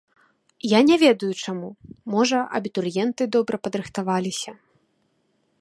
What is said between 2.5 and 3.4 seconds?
абітурыенты